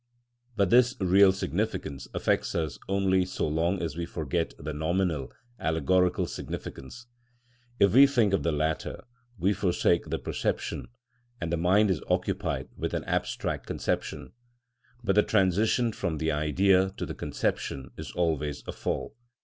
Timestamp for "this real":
0.71-1.31